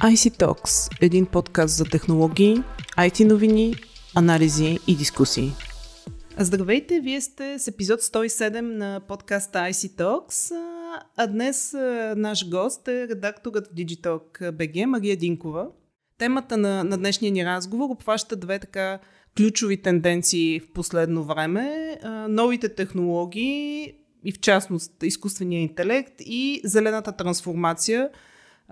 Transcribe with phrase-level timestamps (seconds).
[0.00, 2.56] IC Talks– един подкаст за технологии,
[2.98, 3.74] IT новини,
[4.16, 5.52] анализи и дискусии.
[6.38, 10.56] Здравейте, вие сте с епизод 107 на подкаста IC Talks,
[11.16, 11.72] а днес
[12.16, 15.66] наш гост е редакторът в Digitalk BG Мария Динкова.
[16.18, 18.98] Темата на, на днешния ни разговор обхваща две така
[19.36, 21.96] ключови тенденции в последно време.
[22.28, 28.10] Новите технологии и в частност изкуствения интелект и зелената трансформация–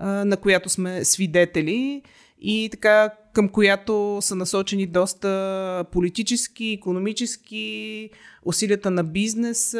[0.00, 2.02] на която сме свидетели
[2.40, 8.10] и така към която са насочени доста политически, економически,
[8.44, 9.72] усилията на бизнес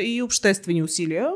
[0.00, 1.30] и обществени усилия.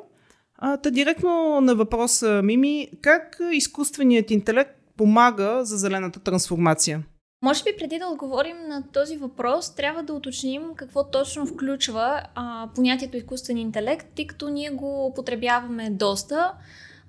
[0.58, 7.02] А, та директно на въпроса Мими, как изкуственият интелект помага за зелената трансформация?
[7.42, 12.68] Може би преди да отговорим на този въпрос, трябва да уточним какво точно включва а,
[12.74, 16.52] понятието изкуствен интелект, тъй като ние го употребяваме доста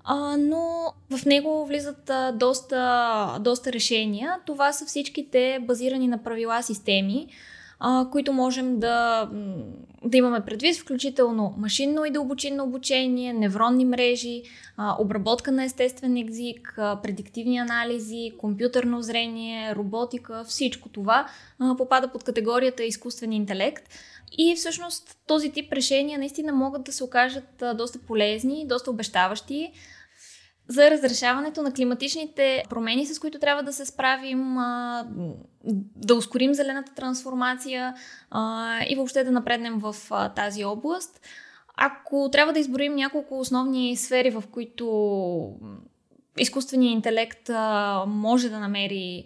[0.03, 4.38] а, но в него влизат а, доста, доста решения.
[4.45, 7.27] Това са всичките базирани на правила системи,
[7.83, 9.29] а, които можем да,
[10.05, 14.43] да имаме предвид, включително машинно и дълбочинно обучение, невронни мрежи,
[14.77, 21.27] а, обработка на естествен език, а, предиктивни анализи, компютърно зрение, роботика, всичко това
[21.59, 23.83] а, попада под категорията изкуствен интелект.
[24.37, 29.71] И всъщност този тип решения наистина могат да се окажат доста полезни, доста обещаващи
[30.67, 34.56] за разрешаването на климатичните промени, с които трябва да се справим,
[35.95, 37.95] да ускорим зелената трансформация
[38.89, 39.95] и въобще да напреднем в
[40.36, 41.22] тази област.
[41.76, 45.56] Ако трябва да изброим няколко основни сфери, в които
[46.38, 47.50] изкуственият интелект
[48.08, 49.26] може да намери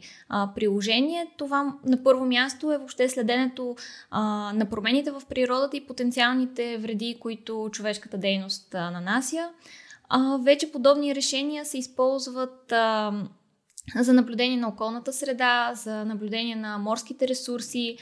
[0.56, 1.28] приложение.
[1.38, 3.76] Това на първо място е въобще следенето
[4.12, 9.50] на промените в природата и потенциалните вреди, които човешката дейност нанася.
[10.10, 13.14] А, вече подобни решения се използват а,
[13.96, 17.98] за наблюдение на околната среда, за наблюдение на морските ресурси,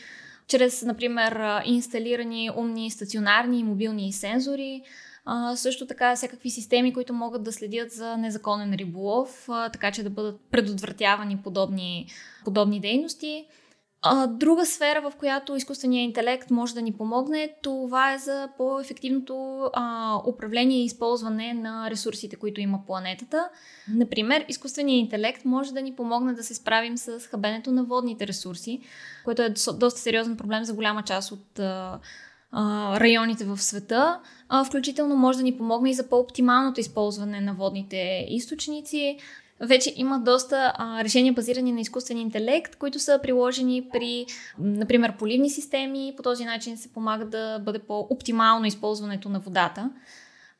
[0.47, 4.81] чрез, например, инсталирани умни стационарни и мобилни сензори.
[5.25, 10.03] А, също така всякакви системи, които могат да следят за незаконен риболов, а, така че
[10.03, 12.07] да бъдат предотвратявани подобни,
[12.45, 13.45] подобни дейности.
[14.05, 19.69] А, друга сфера, в която изкуственият интелект може да ни помогне, това е за по-ефективното
[19.73, 23.49] а, управление и използване на ресурсите, които има планетата.
[23.87, 28.81] Например, изкуственият интелект може да ни помогне да се справим с хабенето на водните ресурси,
[29.25, 31.99] което е доста сериозен проблем за голяма част от а,
[32.99, 34.19] районите в света.
[34.65, 39.17] Включително може да ни помогне и за по-оптималното използване на водните източници,
[39.63, 44.25] вече има доста а, решения базирани на изкуствен интелект, които са приложени при,
[44.59, 46.13] например, поливни системи.
[46.17, 49.89] По този начин се помага да бъде по-оптимално използването на водата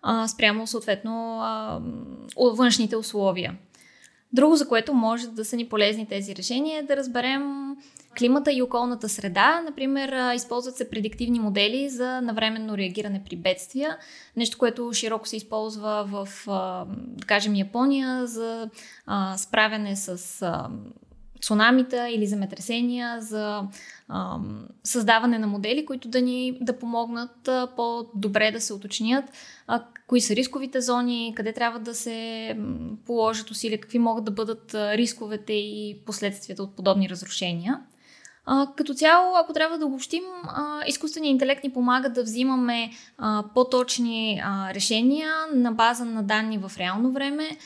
[0.01, 1.81] а, спрямо съответно а,
[2.37, 3.57] външните условия.
[4.33, 7.75] Друго, за което може да са ни полезни тези решения, е да разберем
[8.17, 9.61] климата и околната среда.
[9.65, 13.97] Например, използват се предиктивни модели за навременно реагиране при бедствия.
[14.37, 16.27] Нещо, което широко се използва в,
[16.97, 18.69] да кажем, Япония за
[19.37, 20.39] справяне с
[21.41, 23.61] цунамита или земетресения, за
[24.83, 29.25] създаване на модели, които да ни да помогнат по-добре да се уточнят
[30.07, 32.57] кои са рисковите зони, къде трябва да се
[33.05, 37.79] положат усилия, какви могат да бъдат рисковете и последствията от подобни разрушения.
[38.45, 40.23] А, като цяло, ако трябва да обобщим,
[40.87, 46.71] изкуственият интелект ни помага да взимаме а, по-точни а, решения на база на данни в
[46.77, 47.57] реално време,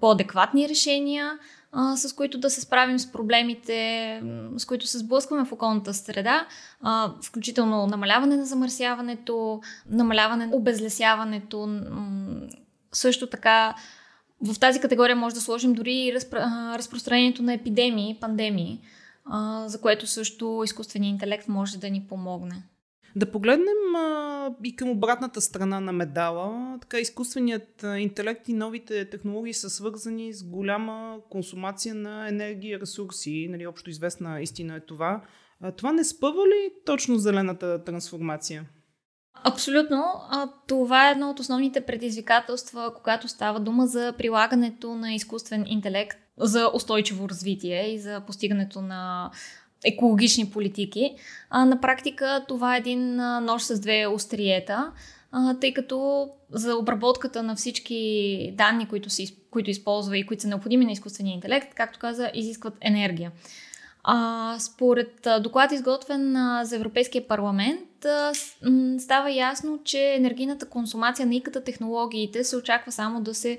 [0.00, 1.38] по-адекватни решения,
[1.72, 4.22] а, с които да се справим с проблемите,
[4.56, 6.46] с които се сблъскваме в околната среда,
[6.82, 9.60] а, включително намаляване на замърсяването,
[9.90, 11.80] намаляване на обезлесяването,
[12.92, 13.74] също така
[14.42, 18.80] в тази категория може да сложим дори разпро- разпространението на епидемии, пандемии
[19.26, 22.62] а, за което също изкуственият интелект може да ни помогне.
[23.16, 26.78] Да погледнем а, и към обратната страна на медала.
[26.80, 33.48] Така, изкуственият интелект и новите технологии са свързани с голяма консумация на енергия и ресурси.
[33.50, 35.22] Нали, общо известна истина е това.
[35.60, 38.64] А, това не спъва ли точно зелената трансформация?
[39.44, 40.04] Абсолютно.
[40.30, 46.18] А, това е едно от основните предизвикателства, когато става дума за прилагането на изкуствен интелект
[46.38, 49.30] за устойчиво развитие и за постигането на
[49.84, 51.14] екологични политики.
[51.50, 54.92] А, на практика това е един нож с две остриета,
[55.32, 60.48] а, тъй като за обработката на всички данни, които, си, които използва и които са
[60.48, 63.32] необходими на изкуствения интелект, както каза, изискват енергия.
[64.08, 68.06] А, според доклад изготвен за Европейския парламент
[68.98, 73.58] става ясно, че енергийната консумация на иката технологиите се очаква само да се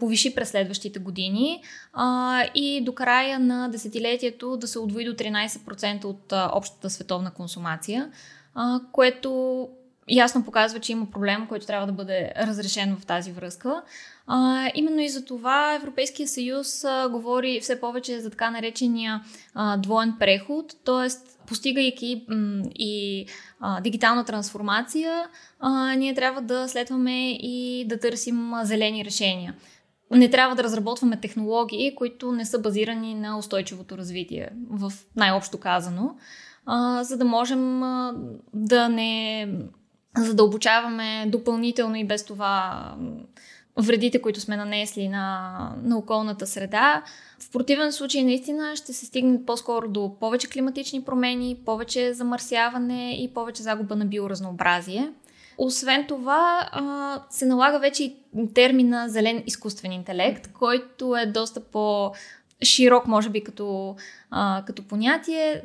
[0.00, 6.04] повиши през следващите години а, и до края на десетилетието да се отвои до 13%
[6.04, 8.10] от общата световна консумация,
[8.54, 9.68] а, което
[10.08, 13.82] ясно показва, че има проблем, който трябва да бъде разрешен в тази връзка.
[14.26, 19.22] А, именно и за това Европейския съюз а, говори все повече за така наречения
[19.54, 21.08] а, двоен преход, т.е.
[21.46, 23.26] постигайки м- и
[23.60, 25.28] а, дигитална трансформация,
[25.60, 29.54] а, ние трябва да следваме и да търсим зелени решения.
[30.10, 36.16] Не трябва да разработваме технологии, които не са базирани на устойчивото развитие, в най-общо казано,
[36.66, 38.14] а, за да можем а,
[38.54, 39.48] да не
[40.16, 42.94] задълбочаваме допълнително и без това
[43.76, 47.02] вредите, които сме нанесли на, на околната среда.
[47.40, 53.34] В противен случай наистина ще се стигне по-скоро до повече климатични промени, повече замърсяване и
[53.34, 55.12] повече загуба на биоразнообразие.
[55.58, 56.70] Освен това,
[57.30, 58.16] се налага вече и
[58.54, 62.12] термина зелен изкуствен интелект, който е доста по
[62.62, 63.96] широк, може би, като,
[64.30, 65.62] а, като понятие.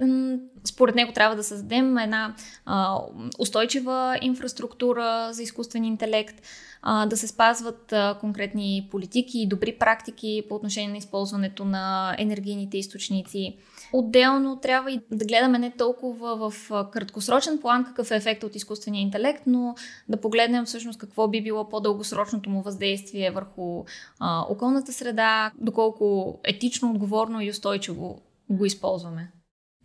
[0.63, 2.97] Според него трябва да създадем една а,
[3.39, 6.41] устойчива инфраструктура за изкуствен интелект,
[6.81, 12.15] а, да се спазват а, конкретни политики и добри практики по отношение на използването на
[12.17, 13.57] енергийните източници.
[13.93, 19.01] Отделно трябва и да гледаме не толкова в краткосрочен план какъв е ефект от изкуствения
[19.01, 19.75] интелект, но
[20.09, 23.83] да погледнем всъщност какво би било по-дългосрочното му въздействие върху
[24.19, 28.21] а, околната среда, доколко етично, отговорно и устойчиво
[28.53, 29.31] го използваме.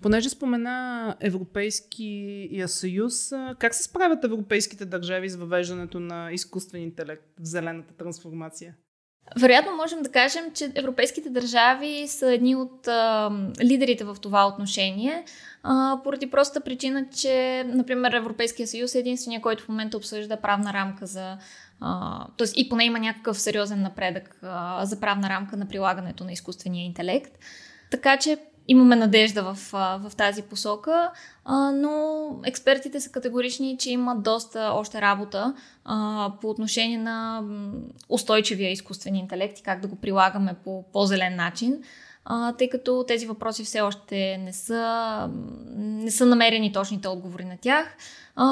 [0.03, 7.45] Понеже спомена Европейския съюз, как се справят европейските държави с въвеждането на изкуствен интелект в
[7.45, 8.75] зелената трансформация?
[9.37, 13.31] Вероятно можем да кажем, че европейските държави са едни от а,
[13.63, 15.25] лидерите в това отношение,
[15.63, 20.73] а, поради простата причина, че, например, Европейския съюз е единствения, който в момента обсъжда правна
[20.73, 21.39] рамка за.
[22.37, 26.87] Тоест и поне има някакъв сериозен напредък а, за правна рамка на прилагането на изкуствения
[26.87, 27.33] интелект.
[27.91, 28.39] Така че
[28.69, 31.11] имаме надежда в, в тази посока,
[31.73, 35.55] но експертите са категорични, че има доста още работа
[36.41, 37.43] по отношение на
[38.09, 41.83] устойчивия изкуствен интелект и как да го прилагаме по по-зелен начин
[42.59, 45.31] тъй като тези въпроси все още не са,
[45.77, 47.97] не са намерени точните отговори на тях.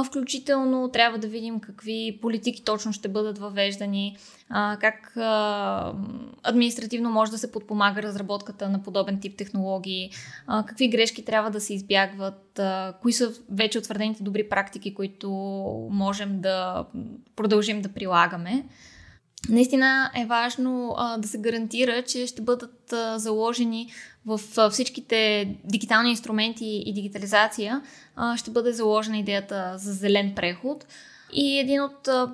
[0.06, 4.16] Включително трябва да видим какви политики точно ще бъдат въвеждани,
[4.80, 5.12] как
[6.42, 10.10] административно може да се подпомага разработката на подобен тип технологии,
[10.66, 12.60] какви грешки трябва да се избягват,
[13.02, 15.30] кои са вече утвърдените добри практики, които
[15.90, 16.86] можем да
[17.36, 18.64] продължим да прилагаме.
[19.48, 23.92] Наистина е важно а, да се гарантира, че ще бъдат а, заложени
[24.26, 27.82] в а, всичките дигитални инструменти и дигитализация,
[28.16, 30.86] а, ще бъде заложена идеята за зелен преход.
[31.32, 32.32] И един от а,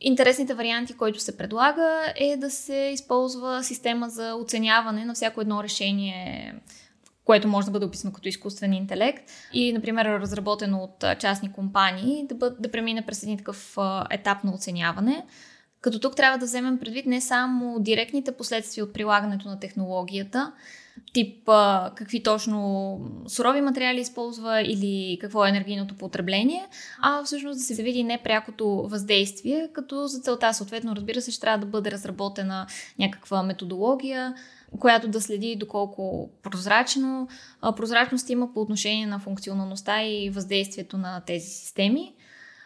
[0.00, 5.62] интересните варианти, който се предлага, е да се използва система за оценяване на всяко едно
[5.62, 6.54] решение
[7.24, 12.34] което може да бъде описано като изкуствен интелект и, например, разработено от частни компании, да,
[12.34, 13.76] бъд, да премине през един такъв
[14.10, 15.26] етап на оценяване.
[15.80, 20.52] Като тук трябва да вземем предвид не само директните последствия от прилагането на технологията,
[21.12, 26.66] тип а, какви точно сурови материали използва или какво е енергийното потребление,
[27.02, 31.58] а всъщност да се види непрякото въздействие, като за целта съответно, разбира се, ще трябва
[31.58, 32.66] да бъде разработена
[32.98, 34.34] някаква методология,
[34.80, 37.28] която да следи доколко прозрачно,
[37.76, 42.14] прозрачност има по отношение на функционалността и въздействието на тези системи.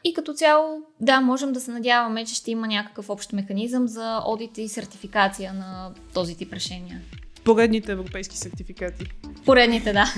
[0.04, 4.23] И като цяло, да, можем да се надяваме, че ще има някакъв общ механизъм за
[4.26, 7.00] одит и сертификация на този тип решения.
[7.44, 9.04] Поредните европейски сертификати.
[9.44, 10.14] Поредните, да.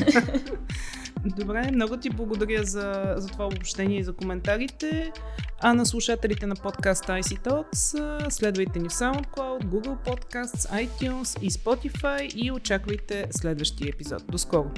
[1.37, 5.12] Добре, много ти благодаря за, за това обобщение и за коментарите.
[5.61, 11.50] А на слушателите на подкаста IC Talks следвайте ни в SoundCloud, Google Podcasts, iTunes и
[11.50, 14.23] Spotify и очаквайте следващия епизод.
[14.29, 14.71] До скоро!